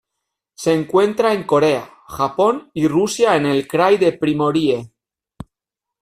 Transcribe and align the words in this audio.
Se 0.55 0.73
encuentra 0.73 1.31
en 1.31 1.43
Corea, 1.43 1.87
Japón 2.07 2.71
y 2.73 2.87
Rusia 2.87 3.35
en 3.35 3.45
el 3.45 3.67
Krai 3.67 3.97
de 3.99 4.13
Primorie. 4.13 4.91